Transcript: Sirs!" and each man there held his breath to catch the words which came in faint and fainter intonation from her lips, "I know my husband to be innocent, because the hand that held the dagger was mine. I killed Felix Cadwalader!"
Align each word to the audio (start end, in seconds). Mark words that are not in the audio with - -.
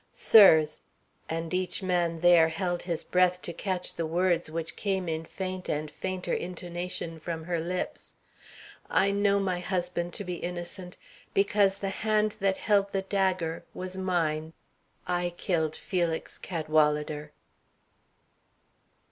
Sirs!" 0.15 0.81
and 1.29 1.53
each 1.53 1.83
man 1.83 2.21
there 2.21 2.49
held 2.49 2.81
his 2.81 3.03
breath 3.03 3.39
to 3.43 3.53
catch 3.53 3.93
the 3.93 4.05
words 4.07 4.49
which 4.49 4.75
came 4.75 5.07
in 5.07 5.25
faint 5.25 5.69
and 5.69 5.91
fainter 5.91 6.33
intonation 6.33 7.19
from 7.19 7.43
her 7.43 7.59
lips, 7.59 8.15
"I 8.89 9.11
know 9.11 9.39
my 9.39 9.59
husband 9.59 10.13
to 10.15 10.23
be 10.23 10.37
innocent, 10.37 10.97
because 11.35 11.77
the 11.77 11.89
hand 11.89 12.37
that 12.39 12.57
held 12.57 12.91
the 12.93 13.03
dagger 13.03 13.63
was 13.75 13.95
mine. 13.95 14.53
I 15.05 15.35
killed 15.37 15.75
Felix 15.75 16.39
Cadwalader!" 16.39 17.31